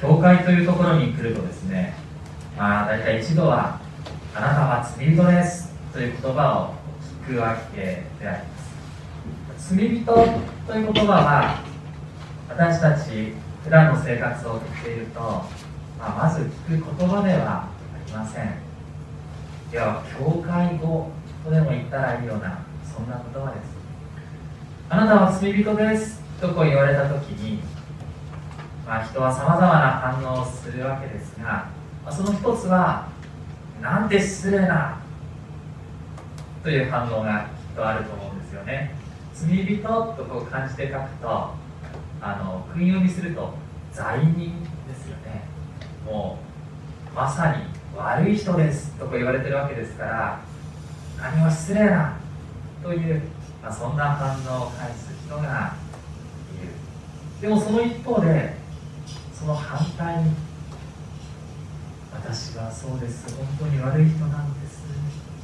[0.00, 1.94] 教会というところに来るとですね
[2.56, 3.80] まあ大体一度は
[4.34, 6.74] 「あなたは罪人です」という言葉を
[7.26, 9.74] 聞くわけであります。
[9.74, 11.62] 罪人という言葉は
[12.48, 15.44] 私たち普段の生活を送っていると、ま
[16.00, 17.68] あ、まず聞く言葉ではあ
[18.06, 18.44] りません。
[19.72, 21.10] いや教会語
[21.44, 23.80] とでも言ったらいいようなそんな言葉です。
[24.88, 27.60] あなたは罪人ですとこう言われた時に、
[28.90, 33.08] まあ、人はさまざまな反応をするわけですが、まあ、その一つは
[33.80, 34.98] なんて失礼な
[36.64, 38.92] という反応がきっとあると思うんですよね。
[39.32, 41.54] 罪人とこう漢字で書くとあ
[42.44, 43.54] の訓読みすると
[43.92, 45.44] 罪人ですよね。
[46.04, 46.40] も
[47.12, 47.62] うまさに
[47.96, 50.40] 悪い人ですとこ言われてるわけですから
[51.16, 52.16] 何も失礼な
[52.82, 53.22] という、
[53.62, 55.76] まあ、そんな反応を返す人が
[56.60, 56.72] いる。
[57.40, 58.58] でもその一方で
[59.40, 60.32] その反対に
[62.12, 63.34] 私はそうです。
[63.34, 64.82] 本当に悪い人なんです。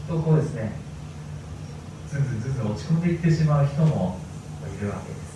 [0.07, 0.73] とこうですね。
[2.11, 4.19] ずんずんずんずん落ち込んでいってしまう人も
[4.79, 5.27] いるわけです。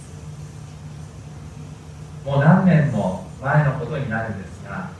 [2.26, 4.90] もう何年も前のことになるんですが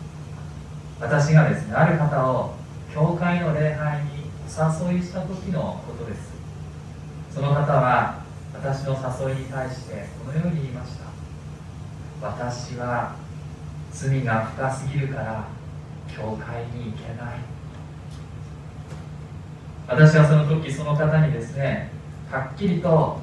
[0.98, 2.54] 私がですねある方を
[2.94, 6.32] 教会の礼拝にお誘いした時のことです。
[7.30, 8.22] その方は
[8.54, 8.96] 私の
[9.28, 11.04] 誘いに対してこのように言いました。
[12.26, 13.16] 私は
[13.92, 15.44] 罪が深すぎるから
[16.08, 17.38] 教会に行けない。
[19.88, 21.90] 私はその時その方にですね
[22.30, 23.20] はっきりと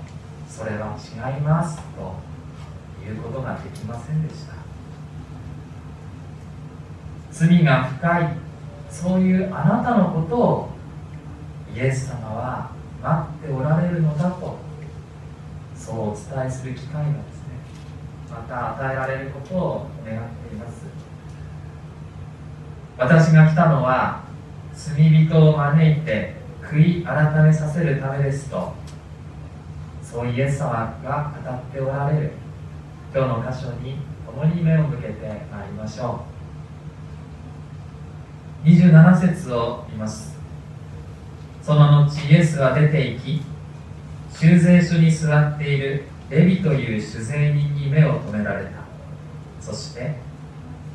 [0.49, 2.15] それは違いますと
[3.07, 4.53] いうことができませんでした。
[7.31, 8.37] 罪が深い
[8.89, 10.69] そういうあなたのことを
[11.75, 12.71] イエス様は
[13.03, 14.57] 待っておられるのだと
[15.75, 17.46] そうお伝えする機会がですね
[18.29, 20.85] また与えられることを願っています。
[22.97, 24.23] 私が来たのは
[24.73, 28.73] 罪人を招いて悔い改めさせるためですと
[30.03, 32.31] そうイエス様が語っておられる。
[33.13, 36.25] 今日の箇所に共に目を向けてまいりましょ
[38.65, 38.67] う。
[38.67, 40.37] 27節を見ます。
[41.63, 43.41] その後イエスは出て行き
[44.33, 48.71] 修税所に座っているレビという酒税人に目を留められた。
[49.61, 50.15] そして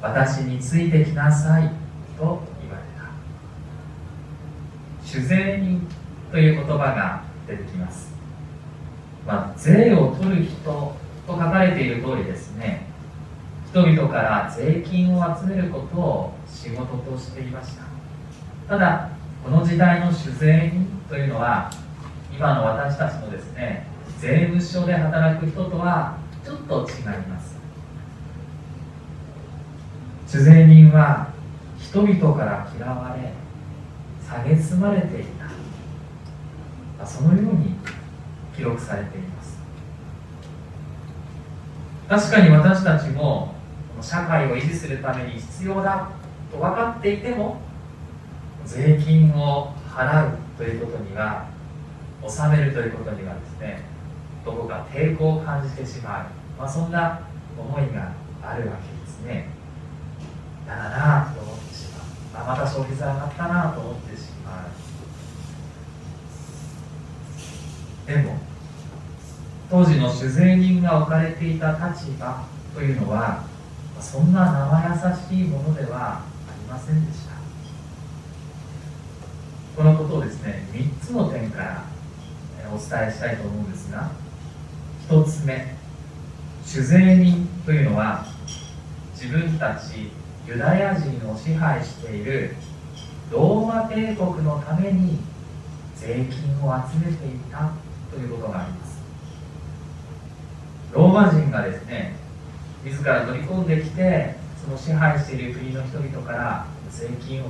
[0.00, 1.70] 私についてきなさい
[2.18, 3.10] と言われた
[5.04, 5.86] 酒税人
[6.30, 8.14] という言葉が出てきます、
[9.26, 10.96] まあ、税を取る人と
[11.28, 12.86] 書かれている通りですね。
[13.70, 17.84] 人々から税金を集めることを仕事としていました。
[18.68, 19.10] ただ
[19.44, 21.70] この時代の酒税人というのは
[22.34, 23.86] 今の私たちのですね
[24.22, 27.56] 税務署で働く人とはちょっと違います。
[30.28, 31.32] 酒税人は
[31.76, 33.32] 人々から嫌われ
[34.24, 35.24] 蔑まれてい
[37.00, 37.04] た。
[37.04, 37.74] そのように
[38.54, 39.58] 記録されています。
[42.08, 43.56] 確かに私たちも
[44.00, 46.10] 社会を維持するために必要だ
[46.52, 47.60] と分かっていても
[48.64, 51.48] 税金を払うということには
[52.22, 53.91] 納めるということにはですね
[54.44, 56.26] どこか抵抗を感じてしまう、
[56.58, 57.20] まあ、そんな
[57.56, 59.48] 思いがあるわけですね。
[60.66, 62.44] 嫌だなと思ってしまう。
[62.44, 64.66] あまた消費税上がったなと思ってしま
[68.06, 68.10] う。
[68.10, 68.38] でも
[69.70, 72.44] 当時の酒税人が置かれていた立場
[72.74, 73.44] というのは
[74.00, 76.24] そんな生優しいものではあ
[76.58, 77.32] りませんでした。
[79.76, 81.84] このことをですね3つの点から
[82.74, 84.10] お伝えしたいと思うんですが
[85.08, 85.74] 1つ目
[86.64, 88.24] 酒税人というのは
[89.14, 90.10] 自分たち
[90.46, 92.54] ユダヤ人を支配している
[93.30, 95.18] ローマ帝国のために
[95.96, 97.72] 税金を集めていた
[98.10, 99.02] ということがあります。
[100.92, 102.16] ローマ人がですね
[102.84, 107.46] 自ら乗り込んできてその支配している国の人々から税金を、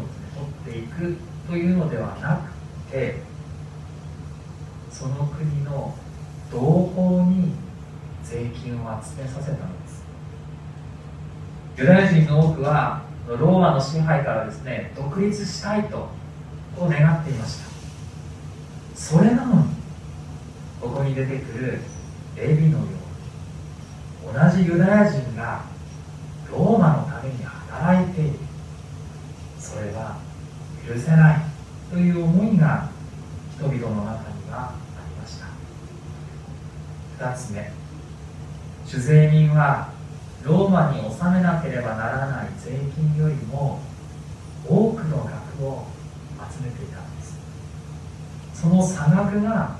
[0.64, 1.16] 取っていく
[1.46, 2.36] というのではな
[2.88, 3.16] くて
[4.90, 5.94] その国の
[6.52, 6.60] 同
[6.94, 7.52] 胞に
[8.22, 10.04] 税金を集めさせたのです。
[11.78, 16.10] ユダヤ人の多くはローマの支配からですね独立したいと
[16.76, 17.64] こう願っていました。
[18.94, 19.68] それなのに
[20.80, 21.80] ここに出てくる
[22.36, 25.64] レビのように同じユダヤ人が
[26.50, 28.38] ローマのために働いている。
[29.58, 30.18] それは
[30.86, 31.36] 許せない
[31.90, 32.90] という思いが
[33.56, 34.74] 人々の中にはあ
[35.08, 35.46] りました
[37.22, 37.70] 2つ目。
[38.84, 39.92] 酒税人は
[40.42, 43.80] ローマに納めなければならない税金よりも
[44.68, 45.86] 多くの額を
[46.50, 47.38] 集めていたんです。
[48.52, 49.76] その差額が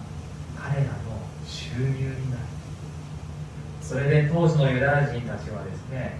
[0.56, 0.88] 彼らの
[1.44, 2.42] 収入になる。
[3.82, 6.18] それで当時のユダヤ人たちはですね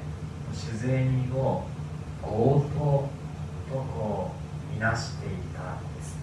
[0.52, 1.64] 酒税人を
[2.20, 2.28] 強
[2.74, 3.08] 盗と
[3.70, 4.32] こ
[4.70, 6.16] うみなしていたんです。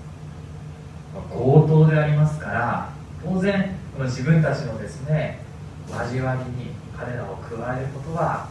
[1.29, 2.89] 強盗でありますから
[3.23, 5.39] 当然この自分たちのですね
[5.89, 8.47] 交わりに彼らを加えることは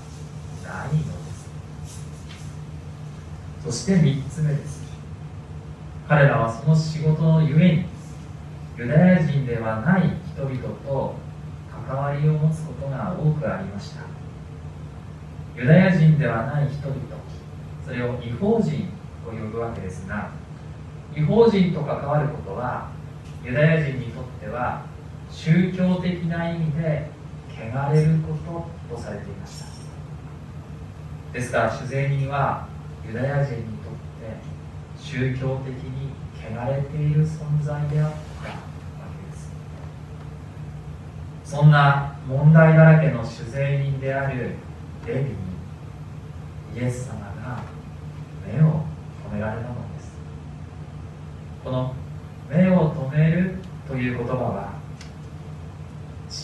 [0.63, 1.49] ないのです。
[3.65, 4.83] そして3つ目です。
[6.07, 7.85] 彼らはその仕事のゆえに
[8.77, 11.15] ユダヤ人ではない人々と
[11.89, 14.03] 関わりを持つことが多くありました。
[15.57, 16.99] ユダヤ人ではない人々
[17.87, 18.91] それを違法人
[19.25, 20.31] と呼ぶわけですが
[21.17, 22.91] 違法人と関わることは
[23.43, 24.98] ユダヤ人にとっては
[25.31, 27.11] 宗教的な意味で
[27.51, 28.35] 汚れるこ
[28.89, 29.67] ととされていました。
[31.33, 32.67] ですから主税人は
[33.07, 34.37] ユダヤ人にとって
[34.99, 38.55] 宗教的に汚れている存在であったわ
[39.27, 39.53] けです。
[41.45, 44.55] そんな問題だらけの主税人である
[45.07, 45.27] レビに
[46.77, 47.63] イエス様が
[48.47, 48.85] 目を
[49.31, 50.13] 止められたのです。
[51.65, 51.95] この
[52.51, 54.68] 目を止めるという言葉は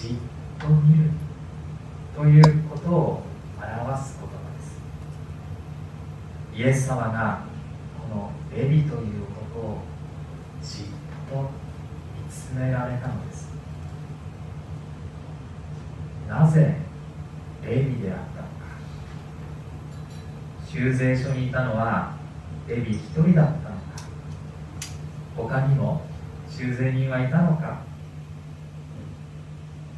[0.04, 0.16] じっ
[0.60, 1.10] と見る
[2.14, 3.22] ということを
[3.56, 4.78] 表す言葉です。
[6.54, 7.44] イエス様が
[8.10, 9.22] このレビという
[9.54, 9.78] 男を
[10.62, 10.84] じっ
[11.30, 11.50] と
[12.22, 13.48] 見つめられたのです。
[16.28, 16.76] なぜ
[17.62, 18.54] レビであったのか。
[20.70, 22.14] 修税所にいたのは
[22.68, 23.62] レビ一人だったのか。
[25.34, 26.02] 他にも
[26.46, 27.93] 修税人はいたのか。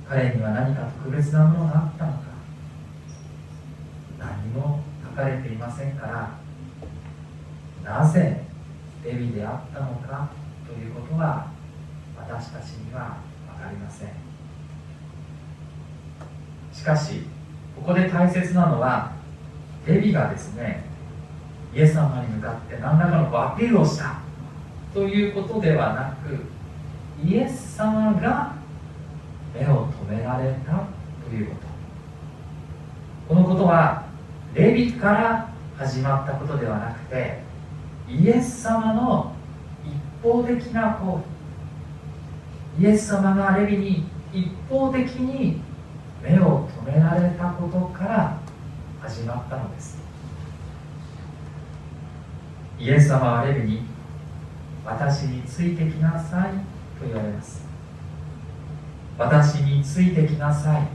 [0.09, 2.19] 彼には何か特別なものがあったのか。
[4.19, 6.31] 何も書かれていませんから。
[7.85, 8.43] なぜ
[9.05, 10.29] レビであったのか
[10.67, 11.51] ということは
[12.17, 13.19] 私たちには
[13.55, 14.09] 分かりません。
[16.73, 17.23] しかし
[17.75, 19.13] ここで大切なのは
[19.87, 20.85] レビがですね
[21.75, 24.21] イエス様に向かって何らかのアピールをした
[24.93, 26.45] ということではなく
[27.27, 28.55] イエス様が
[29.55, 30.87] 目をめられた
[31.29, 31.55] というこ
[33.29, 33.35] と。
[33.35, 34.05] このことは
[34.55, 37.41] レビから始まったことではなくて
[38.09, 39.33] イエス様の
[39.85, 41.21] 一方的な行
[42.79, 42.83] 為。
[42.83, 45.61] イエス様がレビに一方的に
[46.23, 48.39] 目を止められたことから
[49.01, 49.99] 始まったのです。
[52.79, 53.83] イエス様はレビに
[54.85, 56.51] 私についてきなさい
[57.01, 57.66] と言われます。
[59.19, 60.89] 私についてきなさい。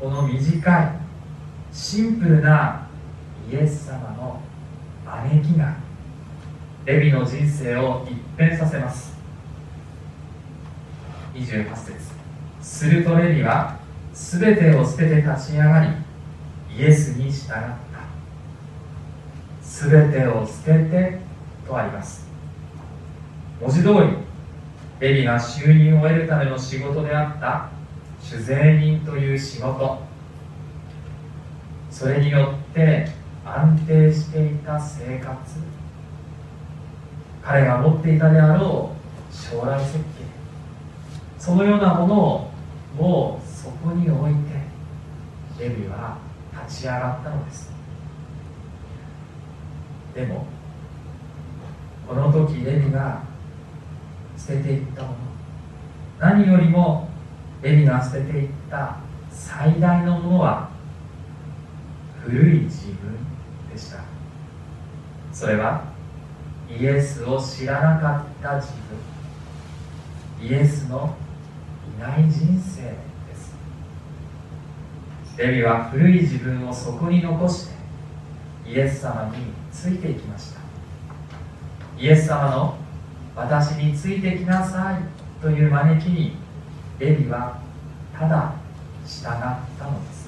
[0.00, 0.90] この短い
[1.72, 2.86] シンプルな
[3.50, 4.40] イエス様の
[5.04, 5.76] 招きが
[6.86, 9.16] レビの人生を一変させます。
[11.34, 11.94] 28節。
[12.60, 13.78] するとレビは
[14.12, 15.88] 全てを捨てて立ち上がり
[16.78, 17.76] イエスに従った。
[19.62, 21.18] 全てを捨てて
[21.66, 22.26] とあります。
[23.60, 24.26] 文字通り
[24.98, 27.68] レビが収入を得るための仕事であった
[28.20, 29.98] 酒税人という仕事。
[31.90, 33.08] それによって
[33.44, 35.36] 安定していた生活。
[37.42, 38.90] 彼が持っていたであろ
[39.30, 40.02] う将来設計。
[41.38, 42.50] そのようなものを
[42.98, 44.34] もうそこに置い
[45.56, 46.18] てレビは
[46.66, 47.70] 立ち上がったのです。
[50.14, 50.46] でも
[52.08, 53.22] この時レビが
[54.36, 55.14] 捨てていったもの。
[56.18, 57.08] 何よりも
[57.62, 58.96] エリが捨てていった
[59.30, 60.70] 最大のものは
[62.22, 63.16] 古い自分
[63.72, 64.00] でした。
[65.32, 65.84] それは
[66.68, 68.72] イエスを知らなかった自
[70.40, 70.48] 分。
[70.48, 71.14] イエスの
[71.96, 72.96] いない人生で
[73.34, 73.54] す。
[75.38, 77.76] レビは古い自分をそこに残して
[78.66, 80.60] イエス様についていきました。
[81.98, 82.85] イエス様の
[83.36, 86.36] 私についてきなさいという招きに
[86.98, 87.60] レビは
[88.18, 88.54] ただ
[89.06, 89.30] 従っ
[89.78, 90.26] たのです。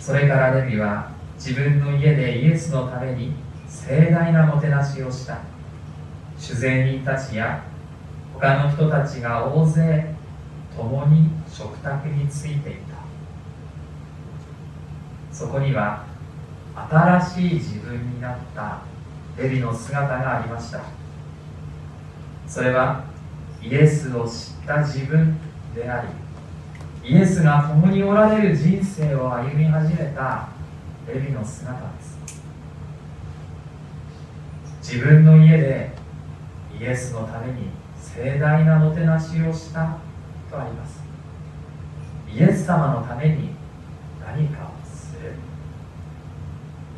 [0.00, 3.34] それからレビは自分の家でイエスのために
[3.68, 5.38] 盛大なもてなしをした。
[6.38, 7.62] 主税人たちや
[8.32, 10.14] 他の人たちが大勢
[10.74, 12.96] 共に食卓についていた。
[15.30, 16.09] そこには
[16.74, 18.82] 新しい自分になった
[19.36, 20.80] レビの姿がありました。
[22.46, 23.04] それは
[23.62, 25.36] イエスを知った自分
[25.74, 26.08] であり
[27.08, 30.48] イエスが共におられる人生を歩み始めた
[31.06, 32.18] レビの姿です。
[34.82, 35.92] 自分の家で
[36.78, 37.68] イエスのために
[38.00, 39.98] 盛大なもてなしをした
[40.50, 41.00] とあります。
[42.28, 43.50] イエス様のために
[44.24, 44.79] 何かを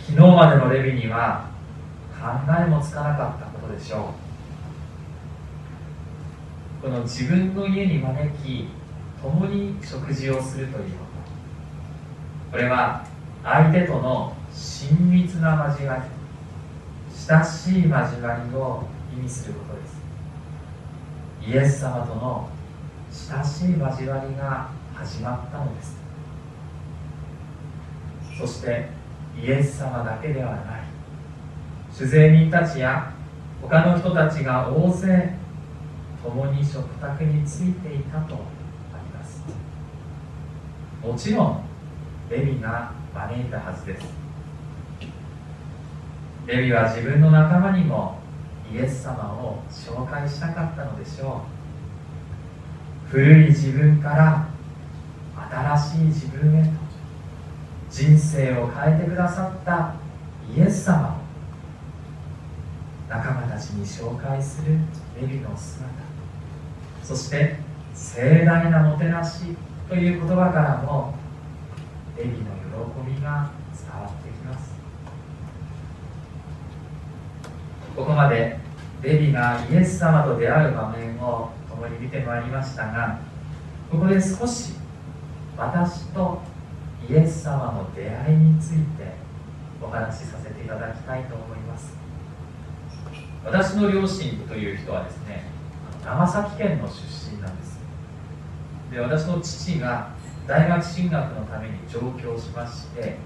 [0.07, 1.49] 昨日までのレビには
[2.21, 2.29] 考
[2.61, 4.13] えもつかなかったことでしょ
[6.81, 6.83] う。
[6.83, 8.69] この自分の家に招き
[9.23, 11.05] 共に食事をするというこ
[12.51, 12.53] と。
[12.53, 13.07] これは
[13.45, 16.03] 相手との親密な交わり
[17.15, 18.85] 親しい交わりを
[19.17, 20.03] 意味することです。
[21.47, 22.49] イエス様との
[23.11, 25.97] 親しい交わりが始まったのです。
[28.39, 28.89] そして
[29.41, 30.83] イエス様だけではない。
[31.93, 33.13] 主税人たちや
[33.61, 35.35] 他の人たちが大勢
[36.23, 38.39] 共に食卓についていたとあ
[38.99, 39.43] ります。
[41.03, 41.65] もちろん
[42.31, 44.07] レビが招いたはずです。
[46.47, 48.19] レビは自分の仲間にも
[48.73, 51.43] イエス様を紹介したかったのでしょ
[53.09, 53.11] う。
[53.11, 54.49] 古い自分から
[55.77, 56.71] 新しい自分へと
[57.93, 59.95] 人生を変えてくださった
[60.57, 61.21] イエス様。
[63.07, 64.79] 仲間たちに紹介する
[65.21, 65.91] レビの姿。
[67.03, 67.57] そして
[67.95, 69.55] 盛大なもてなし
[69.91, 71.15] という言葉からも
[72.17, 74.73] レビの喜びが伝わってきます。
[77.95, 78.57] ここまで
[79.03, 83.19] レビがイエス様と出会う場面を共に見てまいりましたが
[83.91, 84.73] ここで少し
[85.59, 86.41] 私と
[87.09, 89.15] イエス様の出会いについて
[89.83, 91.97] お話しさせていただきたいと思います。
[93.45, 95.45] 私の両親という人はですね
[96.05, 97.03] 長崎県の出
[97.35, 97.79] 身なんです。
[98.93, 100.11] で私の父が
[100.47, 103.17] 大学進学のために上京しまして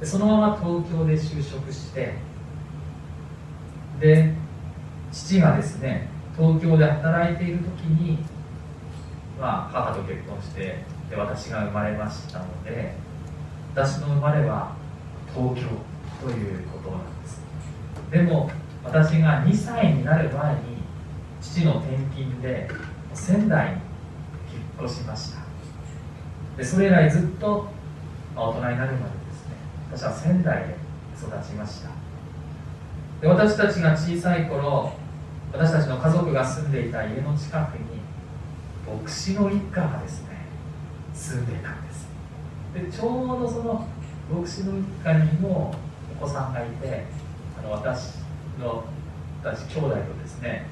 [0.00, 2.14] でそのまま東京で就職して
[4.00, 4.34] で
[5.10, 8.18] 父がですね東京で働いている時に、
[9.40, 12.94] まあ、母と結婚してで私が生まれましたので
[13.74, 14.74] 私の生まれは
[15.34, 15.68] 東京
[16.20, 17.40] ということなんです。
[18.10, 18.50] でも
[18.84, 20.60] 私が2歳になる前に
[21.40, 22.68] 父の転勤で
[23.14, 23.72] 仙台に
[24.52, 25.40] 引っ越しました。
[26.56, 27.68] でそれ以来ずっと、
[28.34, 28.96] まあ、大人になるまでで
[29.32, 29.54] すね
[29.92, 30.76] 私は仙台で
[31.16, 31.90] 育ちました。
[33.20, 34.92] で私たちが小さい頃
[35.52, 38.00] 私たちの家族が住んでいた家の近くに
[38.86, 40.46] 牧師の一家がですね
[41.14, 42.07] 住んでいたんです。
[42.74, 43.86] でちょうどその
[44.30, 45.74] 牧師の一家にも
[46.20, 47.04] お子さんがいて
[47.58, 48.18] あの私
[48.60, 48.84] の
[49.42, 50.66] 私兄弟とですね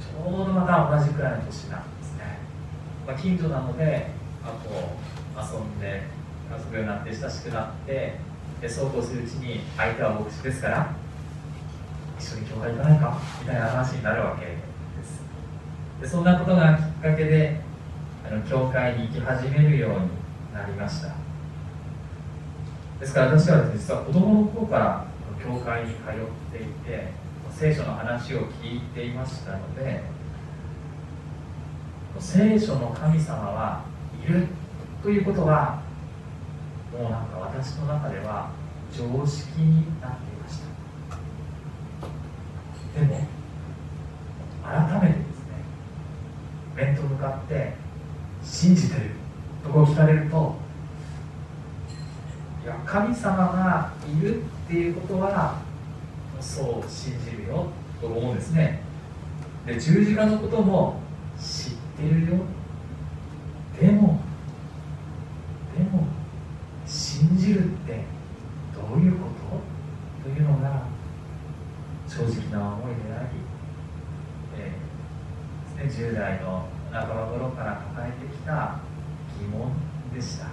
[0.00, 2.38] ちょうどまた同じくらいの年なんですね、
[3.06, 4.08] まあ、近所なので、
[4.44, 4.96] あ、こ
[5.34, 6.02] う遊んで
[6.50, 8.18] 遊ぶようになって親しくなって
[8.60, 10.94] でそうこうするうちに相手は牧師ですから
[12.18, 14.52] 一緒に教会行かないかみたいな話になるわけで
[15.04, 15.20] す。
[16.00, 17.60] でそんなことがきっかけで
[18.26, 19.96] あの教会に行き始めるように
[20.54, 21.25] なりました。
[23.00, 25.06] ですから私は実は子供の頃から
[25.42, 27.08] 教会に通っていて
[27.50, 30.02] 聖書の話を聞いていましたので
[32.18, 33.84] 聖書の神様は
[34.26, 34.46] いる
[35.02, 35.82] ということは
[36.92, 38.50] もうなんか私の中では
[38.90, 40.66] 常識になっていました。
[42.98, 43.26] でも
[44.64, 45.56] 改めてですね
[46.74, 47.74] 面と向かって
[48.42, 49.10] 信じてる
[49.62, 50.65] とこう聞かれると
[52.84, 55.60] 神様がいるっていうことは
[56.40, 57.66] そう信じるよ
[58.00, 58.82] と思うんですね。
[59.66, 61.00] で十字架のことも
[61.38, 62.36] 知ってるよ。
[63.80, 64.20] でも
[65.76, 66.06] でも
[66.86, 68.04] 信じるって
[68.74, 69.26] どういうこ
[70.24, 70.82] とというのが
[72.08, 73.28] 正直な思いであり、
[74.58, 78.78] えー、ですね、10代の半ば頃から抱えてきた
[79.38, 79.72] 疑問
[80.14, 80.46] でした、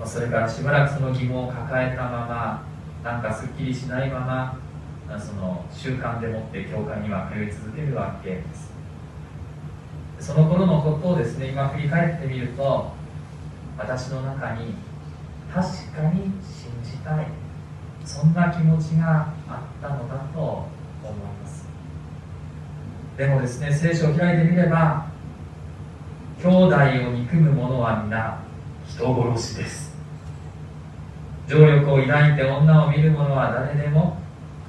[0.00, 2.64] まそれかしばらくその疑問を抱えたまま
[3.02, 8.72] なんかすっきりしないままその習慣でもって教会には通い続けるわけです。
[10.20, 12.92] その頃のことをですね今振り返ってみると
[13.78, 14.74] 私の中に
[15.52, 15.66] 確
[15.96, 17.26] かに信じたい。
[18.04, 21.68] そんな気持ちがあったのだと思います。
[23.16, 25.06] でもですね聖書を開いてみれば
[26.42, 28.42] 兄弟を憎む者は皆
[28.86, 29.87] 人殺しです。
[31.48, 34.18] 情力を抱いて女を見る者は誰でも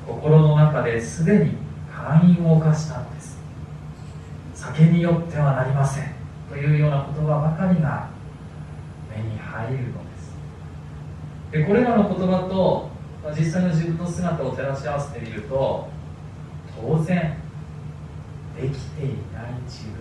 [0.08, 1.58] 心の中ですでに
[1.92, 3.38] 会員を犯したのです。
[4.56, 6.14] 酒によってはなりません
[6.50, 8.10] というような言葉ばかりが
[9.14, 10.32] 目に入るのです。
[11.52, 12.90] でこれらの言葉と
[13.38, 15.90] 実際の自分の姿を照らし合わせてみると
[16.82, 17.36] 当然
[18.56, 19.98] できていない自分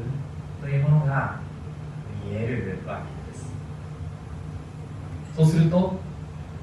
[0.63, 1.41] というものが
[2.25, 3.53] 見えるわけです。
[5.37, 5.99] そうすると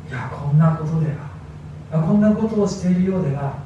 [0.07, 1.35] いやこんなことでは
[2.01, 3.63] こんなことをしているようでは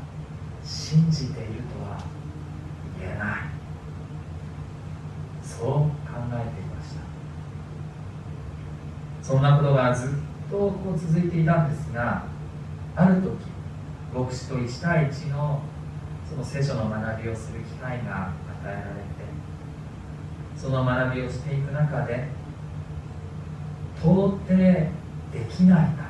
[0.63, 2.03] 信じているとは
[2.99, 3.37] 言えない。
[5.43, 5.89] そう考
[6.31, 7.01] えていました。
[9.21, 10.09] そんなことがずっ
[10.49, 12.23] とこう続いていたんですが
[12.95, 13.31] ある時
[14.13, 15.61] 牧師と1対1の
[16.29, 18.33] その聖書の学びをする機会が与
[18.65, 18.89] えられて
[20.55, 22.27] その学びをしていく中で
[23.97, 24.89] 到底で
[25.49, 26.08] きないか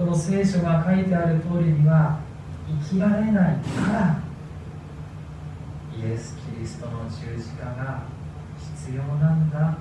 [0.00, 2.20] この聖書が書いてある通りには
[2.88, 4.22] 生きられないから
[5.94, 8.04] イエス・キリストの十字架が
[8.78, 9.76] 必要なんだ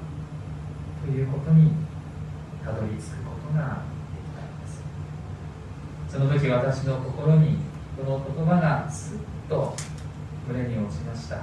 [1.06, 1.72] ということに
[2.66, 4.84] たどり着くことができたんです。
[6.10, 7.56] その時私の心に
[7.98, 9.74] この言葉がすっと
[10.50, 11.38] 胸に落ちました。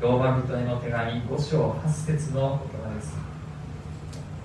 [0.00, 3.16] ローマ人への手紙5章8節の言葉です。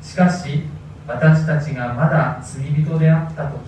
[0.01, 0.63] しかし
[1.07, 3.59] 私たちがまだ罪人であった時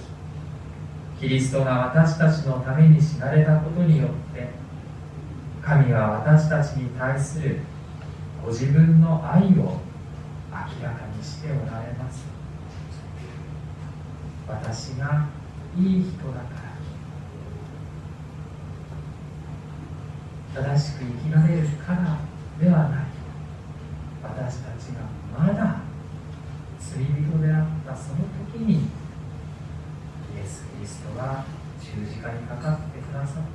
[1.21, 4.49] キリストが私たちのために死なれたことによって
[5.61, 7.59] 神は私たちに対する
[8.43, 9.79] ご自分の愛を
[10.51, 12.25] 明らかにしておられます。
[14.47, 15.27] 私が
[15.77, 16.69] いい人だから。
[20.63, 22.17] 正しく生きられるから
[22.59, 23.03] ではない
[24.23, 25.01] 私たちが
[25.37, 25.81] まだ
[26.79, 28.17] 罪人であったその
[28.51, 28.79] 時にイ
[30.41, 31.45] エス・キリストが
[31.79, 33.45] 十字架にかかってくださったのだ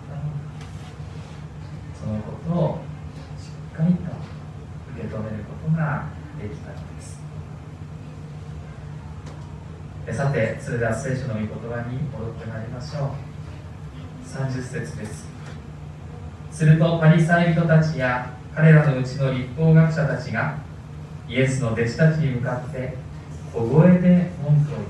[1.99, 2.79] そのことを
[3.39, 4.01] しっかりと
[4.93, 6.07] 受け止めることが
[6.41, 7.21] できたのです
[10.13, 13.11] さてそれでは聖書の御言葉に戻ってまいりましょう。
[14.27, 15.27] 30節です。
[16.51, 20.57] するとパリサイ人たちや彼らのうちの立法学者たちが
[21.29, 22.97] イエスの弟子たちに向かって
[23.53, 24.89] 小声で文句を言っ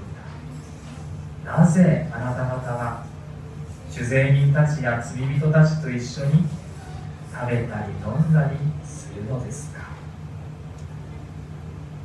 [1.45, 1.59] た。
[1.59, 3.05] なぜあなた方は
[3.91, 6.45] 酒税人たちや罪人たちと一緒に
[7.33, 8.57] 食べたり飲んだり
[8.87, 9.81] するのですか？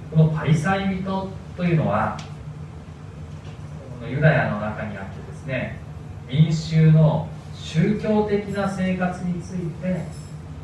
[0.10, 2.18] このパリサイ人というのは
[4.10, 5.78] ユダヤの中にあってですね
[6.28, 10.06] 民衆の宗教的な生活について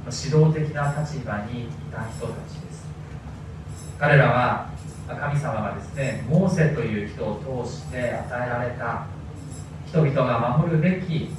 [0.05, 2.85] 指導的な立場にいた人たちです。
[3.99, 4.69] 彼らは
[5.07, 9.05] 神様がですねモーセという人を通して与えられた
[9.87, 11.29] 人々が守るべき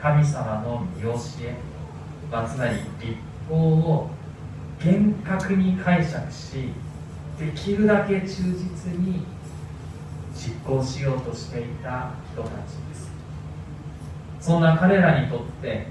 [0.00, 1.70] 神様の見教え
[2.30, 3.16] ま、つまり立
[3.48, 4.10] 法を
[4.82, 6.72] 厳格に解釈し
[7.38, 9.24] できるだけ忠実に
[10.40, 12.52] 実行しようとしていた人たち
[12.88, 13.10] です。
[14.40, 15.88] そんな彼らにとって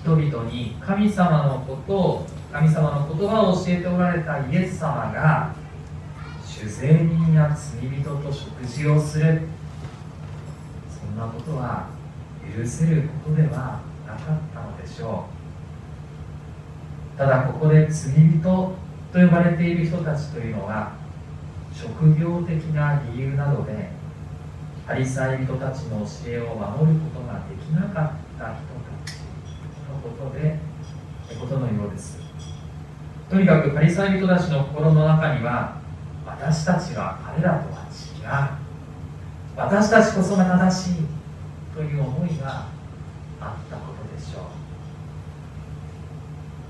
[0.00, 5.54] 人々に神様のことを神様の言葉を教えておられたイエス様が
[6.42, 9.42] 酒税人や罪人と食事をする。
[10.88, 11.88] そんなことは
[12.56, 15.26] 許せることではなかったのでしょ
[17.14, 17.18] う。
[17.18, 18.74] ただここで罪人と
[19.12, 21.01] 呼ばれている人たちというのは
[21.74, 23.90] 職業的な理由などで
[24.86, 29.16] パリサイ人たちの教えを守ることができなかった人たち
[29.88, 30.58] のことで
[31.40, 32.18] ことのようです。
[33.30, 35.80] とにかくパリサイ人たちの心の中には
[36.26, 38.62] 私たちは彼らとは違う。
[39.56, 40.94] 私たちこそが正しい
[41.74, 42.66] という思いが
[43.40, 44.42] あったことでしょう。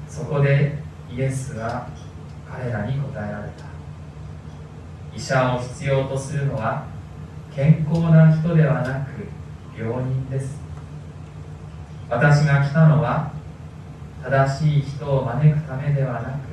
[0.09, 0.79] そこで
[1.11, 1.89] イエスは
[2.51, 3.72] 彼らに答えられた。
[5.15, 6.87] 医者を必要とするのは
[7.55, 9.29] 健康な人ではなく
[9.79, 10.61] 病人です。
[12.09, 13.33] 私が来たのは
[14.23, 16.53] 正しい人を招くためではなく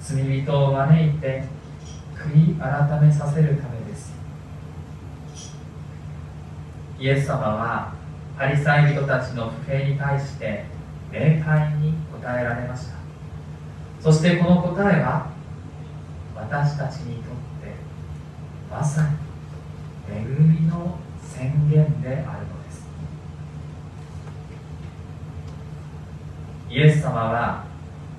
[0.00, 1.44] 罪人を招いて
[2.14, 4.12] 悔い改めさせるためです。
[6.98, 7.94] イエス様は
[8.36, 10.64] パリサイ人たちの不平に対して
[11.12, 12.94] 明快に答えられました。
[14.00, 15.29] そしてこの答えは
[16.40, 17.74] 私たちにとって
[18.70, 22.86] まさに恵みの宣言であるのです。
[26.70, 27.64] イエス様は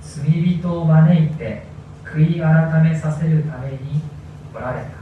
[0.01, 1.63] 罪人を招いて
[2.05, 4.01] 悔い改めさせるために
[4.53, 5.01] 来られた。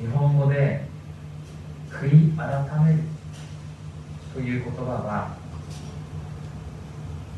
[0.00, 0.86] 日本語で
[1.90, 2.48] 悔い改
[2.84, 2.98] める
[4.34, 5.42] という言葉は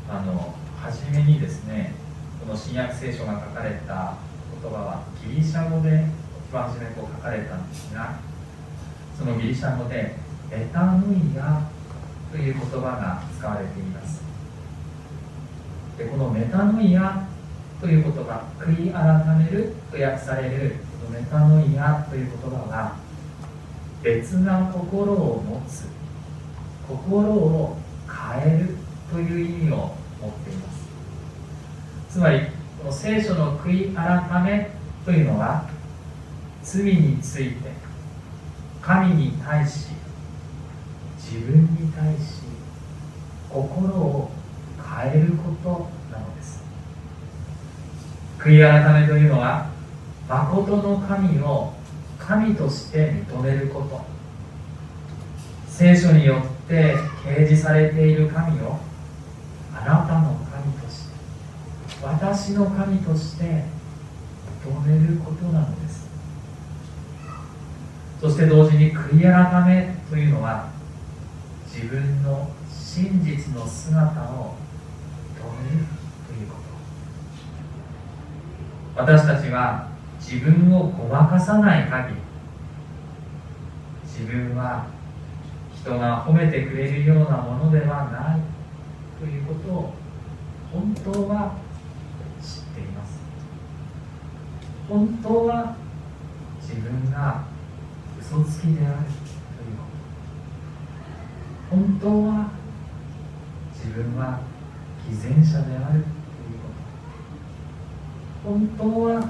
[0.09, 1.93] あの初めにですね
[2.41, 4.17] この新約聖書が書かれた
[4.61, 6.05] 言葉はギリシャ語で
[6.49, 8.19] 一番初めこう書かれたんですが
[9.17, 10.15] そのギリシャ語で
[10.51, 11.67] エタヌイア
[12.31, 14.25] という言葉が使われています。
[15.97, 17.25] でこのメタノイア
[17.79, 22.97] という言葉悔い改めると訳されるこのメタノイアという言葉は
[24.03, 25.85] 別な心を持つ
[26.87, 27.77] 心を
[28.33, 28.75] 変える
[29.11, 30.64] という意味を持っています。
[32.15, 32.39] つまり
[32.81, 34.71] この聖書の悔い改め
[35.03, 35.67] というのは
[36.63, 37.55] 罪について
[38.81, 39.87] 神に対し
[41.17, 42.43] 自分に対し
[43.49, 44.31] 心を
[45.03, 46.63] 変えることなのです。
[48.39, 49.69] 悔い改めというのは
[50.29, 51.73] 誠の神を
[52.17, 54.05] 神として認めること。
[55.67, 58.79] 聖書によって掲示されている神を
[59.75, 60.44] あなたの
[62.05, 63.65] 私の神として
[64.63, 66.07] 認めることなのです。
[68.21, 70.69] そして同時に悔い改めというのは
[71.65, 74.55] 自分の真実の姿を
[75.35, 75.85] 認める
[76.27, 76.55] というこ
[78.95, 79.01] と。
[79.01, 79.89] 私たちは
[80.19, 82.15] 自分をごまかさない限り
[84.03, 84.85] 自分は
[85.75, 88.41] 人が褒めてくれるようなものではない
[89.19, 89.93] ということを
[90.71, 91.64] 本当は
[92.75, 93.19] 知っています。
[94.89, 95.75] 本当は
[96.61, 97.45] 自分が
[98.19, 99.83] 嘘つきであるというこ
[101.69, 101.75] と。
[101.75, 102.51] 本当は
[103.73, 104.41] 自分は
[105.09, 106.09] 偽善者であるというこ
[108.43, 108.49] と。
[108.49, 109.29] 本当は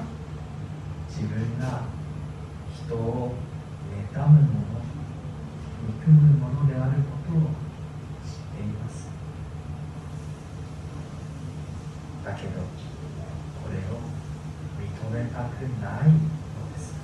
[1.08, 1.84] 自分が
[2.74, 3.36] 人を
[4.14, 4.76] 妬むもの
[5.88, 7.50] 憎むものであることを知っ
[8.58, 9.08] ています
[12.26, 12.52] だけど
[13.64, 14.02] これを
[14.82, 16.20] 認めたくないの
[16.74, 16.96] です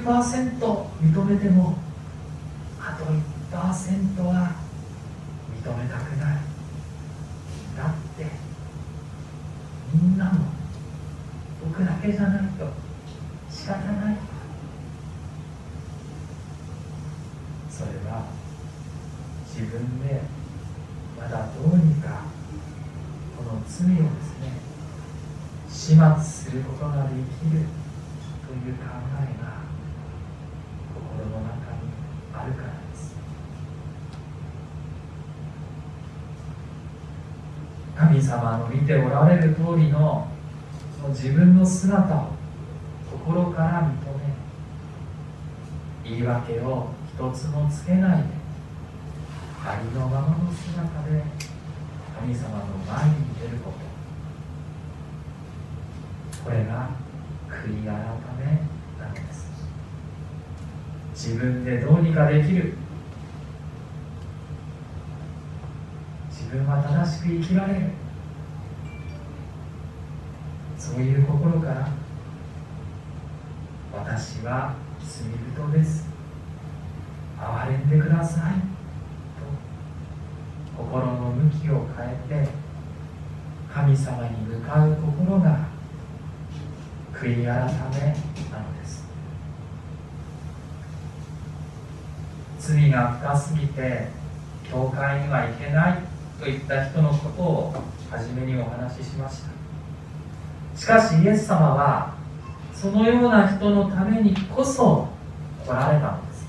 [0.00, 1.76] 99%認めても
[2.80, 4.54] あと1%は
[5.62, 6.52] 認めたくない。
[7.76, 8.26] だって
[9.92, 10.46] みんなも
[11.64, 12.66] 僕だけじゃないと
[13.50, 14.16] 仕方ない
[17.70, 18.26] それは
[19.46, 20.22] 自分で
[21.18, 22.24] まだどうにか
[23.36, 24.52] この罪をですね
[25.68, 27.66] 始末することができる
[28.46, 28.84] という考
[29.20, 29.62] えが
[30.94, 31.88] 心の中に
[32.34, 33.16] あるからです
[38.22, 40.28] 神様の見ておられる通りの
[41.08, 42.28] 自分の姿を
[43.10, 43.98] 心から認め
[46.04, 48.28] 言い訳を一つもつけないで
[49.66, 51.24] ありのままの姿で
[52.20, 53.78] 神様の前に出ること。
[56.44, 56.90] これが
[57.48, 57.92] 悔い改め
[59.00, 59.50] なのです。
[61.12, 62.74] 自分でどうにかできる。
[66.30, 68.01] 自分は正しく生きられる。
[70.82, 71.88] そういう心から
[73.94, 76.08] 私は罪人です。
[77.38, 78.54] 憐れんでください。
[80.74, 82.50] と心の向きを変えて
[83.72, 85.68] 神様に向かう心が
[87.14, 89.04] 悔い改めなのです。
[92.58, 94.08] 罪が深すぎて
[94.68, 95.98] 教会には行けない
[96.40, 97.72] といった人のことを
[98.10, 99.51] 初めにお話ししました。
[100.74, 102.14] しかしイエス様は
[102.72, 105.08] そのような人のためにこそ
[105.64, 106.46] 来られたのです。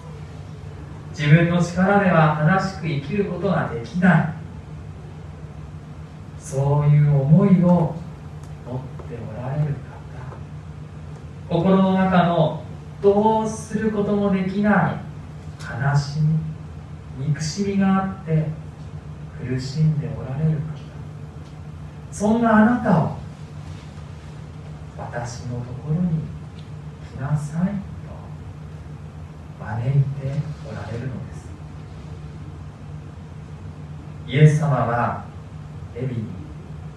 [1.11, 4.33] 自分の力では正しく生きることができない。
[6.39, 7.95] そういう思いを持っ
[9.07, 9.73] ておられる方。
[11.49, 12.63] 心の中の
[13.01, 14.95] どうすることもできない。
[15.59, 18.47] 悲しみ憎しみがあって
[19.39, 20.63] 苦しんでおられる方。
[22.11, 23.22] そんなあなたを
[25.13, 26.21] 私のところに
[27.15, 27.71] 来なさいと
[29.63, 29.99] 招いて
[30.67, 31.47] おられるのです。
[34.27, 35.25] イエス様は
[35.95, 36.23] エビに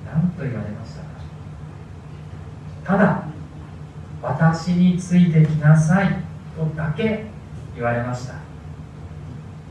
[0.07, 1.09] 何と言われましたか？
[2.85, 3.25] ただ
[4.23, 6.09] 私についてきなさい
[6.57, 7.27] とだけ
[7.75, 8.37] 言われました。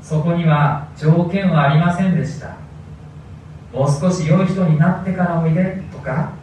[0.03, 2.57] そこには条件はありませんでした。
[3.73, 6.33] もう少し良い人になってからおいでとか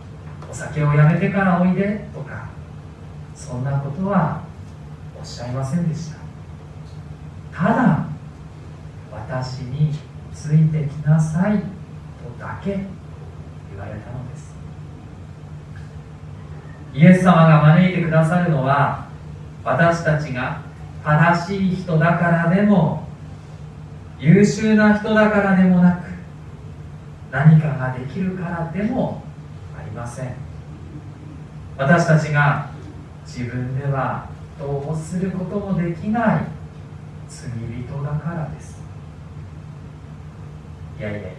[0.53, 2.51] お酒をやめてからおいでとか
[3.35, 4.43] そんなことは
[5.19, 6.19] おっしゃいませんでした。
[7.57, 8.07] ただ
[9.11, 9.93] 私に
[10.35, 11.65] ついてきなさいと
[12.39, 12.71] だけ
[13.71, 14.55] 言われたのです。
[16.93, 19.09] イエス様が招いてくださるのは
[19.65, 20.61] 私たちが
[21.03, 23.09] 正しい人だからでも
[24.21, 26.05] 優秀な人だからでもなく
[27.31, 29.22] 何かができるからでも
[29.93, 30.35] ません。
[31.77, 32.71] 私たちが
[33.25, 34.29] 自分では
[34.59, 36.45] どうすることもできない
[37.29, 38.83] 罪人だからです。
[40.99, 41.31] いやいやいや。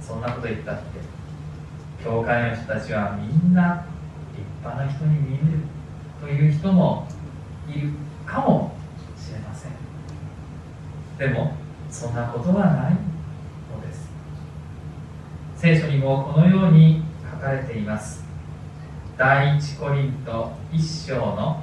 [0.00, 0.82] そんなこと言ったって
[2.02, 3.84] 教会の人たちはみんな
[4.34, 5.58] 立派な人に見える
[6.20, 7.06] という人も
[7.68, 7.90] いる
[8.24, 8.74] かも
[9.16, 9.72] しれません。
[11.18, 11.52] でも
[11.90, 14.08] そんなことはないのです。
[15.56, 17.02] 聖書にもこのように
[17.38, 18.24] 書かれています。
[19.16, 21.62] 第一コリント1章の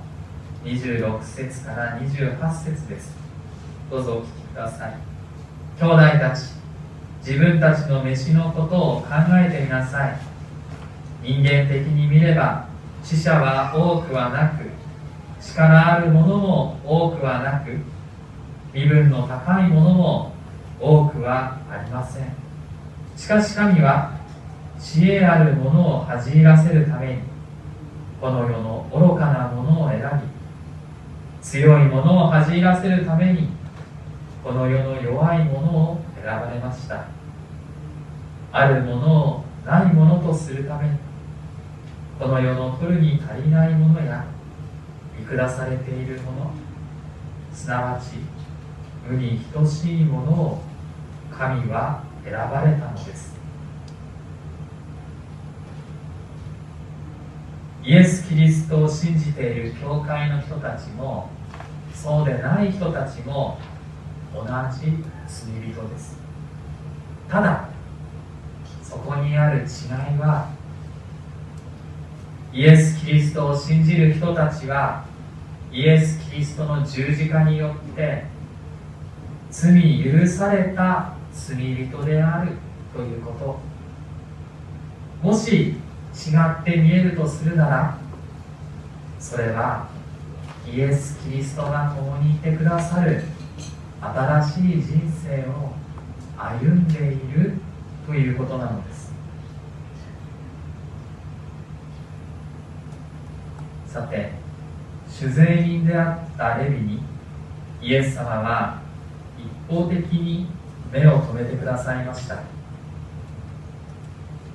[0.63, 3.13] 26節から28節です。
[3.91, 4.97] どうぞお聞きください。
[5.77, 6.53] 兄弟たち
[7.25, 10.17] 自分たちの飯のことを考えてみなさい。
[11.21, 12.67] 人間的に見れば
[13.03, 14.69] 死者は多くはなく
[15.41, 17.77] 力あるものも多くはなく
[18.73, 20.31] 身分の高いものも
[20.79, 22.33] 多くはありません。
[23.17, 24.14] しかし神は
[24.85, 27.21] 知恵あるものを恥じらせるために
[28.21, 33.49] この世の愚かなものを選び強いものを恥じらせるために
[34.43, 37.07] この世の弱いものを選ばれました。
[38.51, 40.97] あるものをないものとするために
[42.19, 44.23] この世の取るに足りないものや
[45.17, 46.51] 見下されているもの
[47.51, 48.17] すなわち
[49.09, 50.61] 無に等しいものを
[51.31, 53.34] 神は選ばれたのです。
[57.85, 61.29] イエス・キリストを信じている教会の人たちも
[61.93, 63.59] そうでない人たちも
[64.33, 64.91] 同じ
[65.27, 66.17] 罪人です。
[67.29, 67.69] ただ
[68.81, 70.49] そこにある違いは
[72.51, 75.05] イエス・キリストを信じる人たちは
[75.71, 78.23] イエス・キリストの十字架によって
[79.51, 82.53] 罪許された罪人である
[82.95, 83.31] というこ
[85.21, 85.27] と。
[85.27, 85.75] もし
[86.15, 87.97] 違って見えるとするなら
[89.19, 89.89] それは
[90.65, 93.23] イエス・キリストが共にいてくださる
[94.01, 95.73] 新しい人生を
[96.37, 97.53] 歩んでいる
[98.05, 99.13] ということなのです。
[103.87, 104.31] さて
[105.07, 106.99] 酒税人であったレビに
[107.81, 108.81] イエス様は
[109.37, 110.47] 一方的に
[110.91, 112.39] 目を留めてくださいました。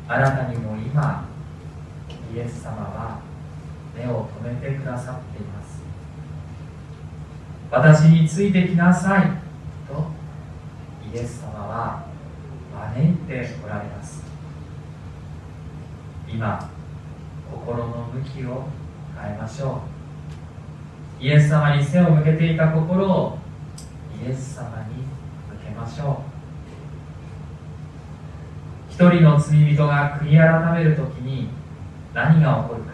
[0.09, 1.30] あなたにも今
[2.35, 3.21] イエス様は
[3.97, 5.83] 目を留めてくださっています。
[7.71, 9.31] 私についてきなさい。
[9.88, 10.07] と
[11.12, 12.05] イエス様は
[12.95, 14.25] 招いておられます。
[16.29, 16.71] 今
[17.51, 18.69] 心の向きを
[19.21, 19.83] 変えましょ
[21.21, 21.23] う。
[21.23, 23.38] イエス様に背を向けていた心を
[24.25, 26.31] イエス様に向けましょう。
[28.93, 31.49] 一人の罪人が悔い改めるときに
[32.14, 32.92] 何が起こるか。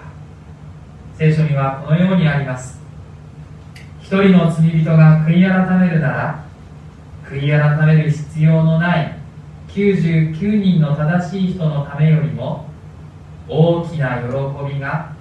[1.15, 2.81] 聖書にはこのようにあります。
[4.01, 6.45] 一人の罪人が悔い改めるなら
[7.29, 9.19] 悔い改める必要のない
[9.69, 12.67] 99人の正しい人のためよりも
[13.49, 15.13] 大きな喜びが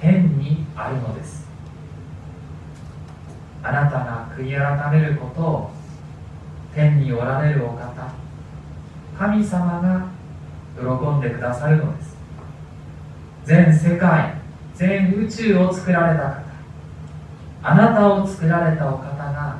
[0.00, 1.48] 天にあるのです。
[3.62, 5.70] あなたが悔い改めることを
[6.74, 8.12] 天におられるお方
[9.18, 10.06] 神様が
[10.78, 12.13] 喜んでくださるのです。
[13.44, 14.34] 全世界
[14.74, 16.44] 全宇宙を作られた方。
[17.62, 19.58] あなたを作られたお方が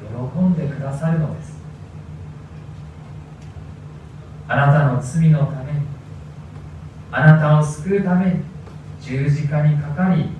[0.00, 1.56] 喜んでくださるのです。
[4.48, 5.80] あなたの罪のために
[7.10, 8.40] あなたを救うために
[9.00, 10.30] 十字架にかかり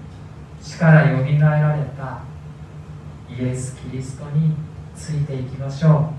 [0.60, 2.20] 死からよみがえられた
[3.28, 4.54] イエス・キリストに
[4.94, 6.12] ついていきましょ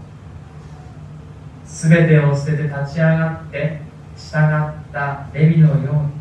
[1.65, 1.67] う。
[1.67, 3.81] すべてを捨てて立ち上がって
[4.17, 6.16] 従ったレビのように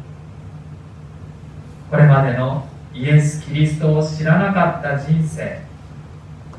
[1.90, 5.60] これまでのイエス・キリストを知らなかった人生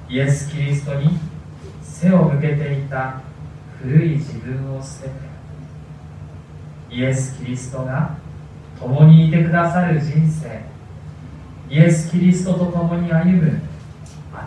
[0.10, 1.20] イエス・キリストに
[1.82, 3.22] 背を向けていた
[3.82, 5.12] 古い自分を捨てて
[6.90, 8.16] イエス・キリストが
[8.80, 10.62] 共にいてくださる人生
[11.70, 13.62] イエス・キリストと共に歩む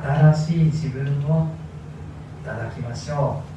[0.03, 1.49] 新しい自分を
[2.43, 3.51] いただきましょう。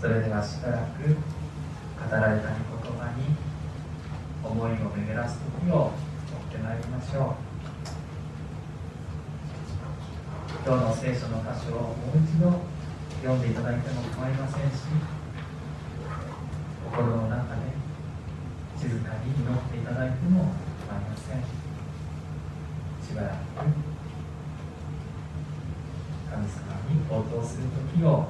[0.00, 3.47] それではしばらく語られた御言葉に
[4.50, 5.92] 思いを巡らす時を持っ
[6.50, 7.48] てまいりましょう。
[10.66, 12.60] 今日の聖書の箇所をもう一度
[13.22, 14.74] 読んでいただいても構いませんし
[16.90, 17.60] 心の中で
[18.78, 20.52] 静かに祈っていただいても
[20.88, 21.40] 構いません。
[23.06, 23.34] しばらく
[26.30, 26.56] 神様
[26.88, 27.64] に応答する
[27.96, 28.28] 時を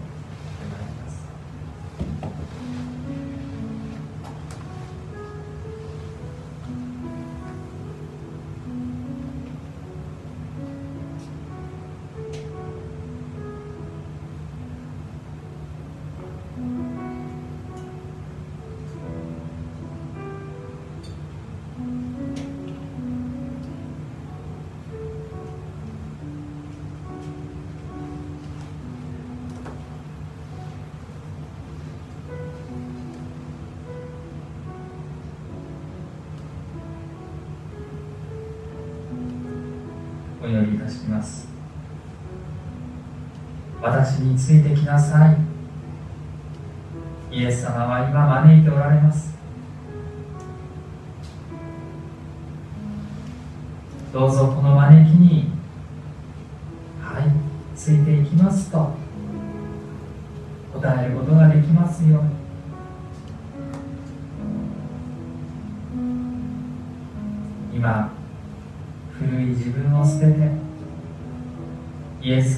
[40.88, 41.48] します。
[43.81, 45.38] 私についてきなさい。
[47.31, 49.37] イエス様は今招いておられます。
[54.12, 55.53] どうぞこの招きに
[57.03, 57.31] はい
[57.77, 58.94] ついていきますと
[60.72, 62.38] 答えることができますように。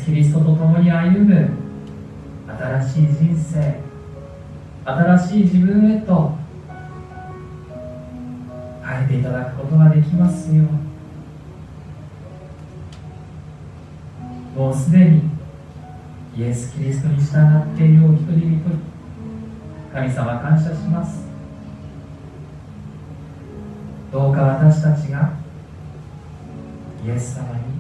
[0.01, 1.51] ス・キリストと共に歩む
[2.49, 3.81] 新しい人生
[4.85, 6.33] 新しい自分へと
[8.83, 10.65] 変えていただくことができますよ
[14.57, 15.23] もうすでに
[16.37, 17.37] イエス・キリストに従
[17.75, 18.91] っているお一人一人
[19.93, 21.29] 神様感謝します。
[24.13, 25.33] どうか私たちが
[27.05, 27.71] イエス様に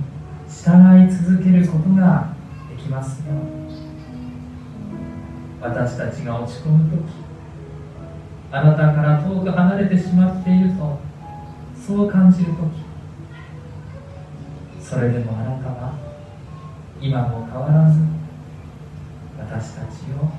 [0.49, 2.35] 従い続けることが
[2.69, 3.83] できます
[5.61, 7.03] 私たちが落ち込む時
[8.53, 10.99] あなたから遠く離れてしまっていると
[11.87, 12.59] そう感じる時
[14.81, 15.95] それでもあなたは
[17.01, 18.01] 今も変わらず
[19.39, 20.31] 私たちを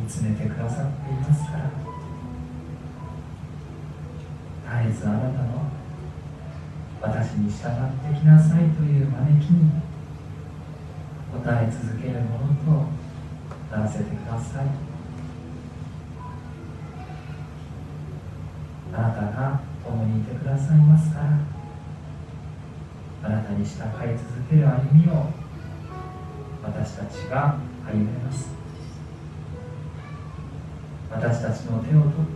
[0.00, 1.84] 見つめてくださっていますから。
[4.64, 5.70] 絶えずあなたの
[7.00, 9.70] 私に従ってきなさいという招きに
[11.46, 14.66] え続けるものとならせてください。
[18.94, 21.38] あなたが共にいてくださいますから。
[23.24, 25.26] あなたに従い続ける歩みを
[26.62, 28.48] 私たちが歩めます。
[31.10, 32.33] 私たちの手を取って